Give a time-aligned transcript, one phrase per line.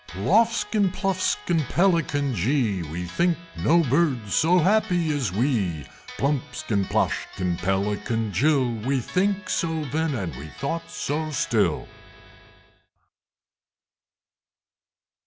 [0.07, 2.81] Ploffskin, Pluffskin, Pelican jee!
[2.81, 5.85] We think no Birds so happy as we!
[6.17, 8.71] Plumpskin, Ploshkin, Pelican jill!
[8.83, 11.87] We think so then, and we thought so still!